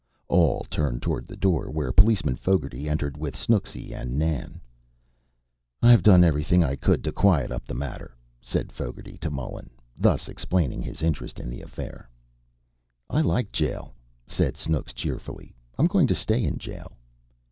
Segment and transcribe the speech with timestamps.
[0.29, 4.59] All turned toward the door, where Policeman Fogarty entered with Snooksy and Nan.
[5.83, 10.27] "I've done ivrything I cud t' quiet th' matter up," said Fogarty to Mullen, thus
[10.27, 12.09] explaining his interest in the affair.
[13.11, 13.93] "I like jail,"
[14.25, 15.53] said Snooks cheerfully.
[15.77, 16.93] "I'm going to stay in jail."